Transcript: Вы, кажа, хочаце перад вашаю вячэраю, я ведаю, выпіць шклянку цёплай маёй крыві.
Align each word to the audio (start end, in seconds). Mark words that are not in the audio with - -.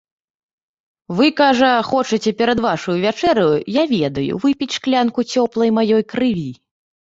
Вы, 1.19 1.27
кажа, 1.41 1.69
хочаце 1.89 2.33
перад 2.41 2.63
вашаю 2.67 2.97
вячэраю, 3.05 3.53
я 3.81 3.87
ведаю, 3.95 4.33
выпіць 4.49 4.73
шклянку 4.81 5.29
цёплай 5.37 5.69
маёй 5.81 6.03
крыві. 6.15 6.47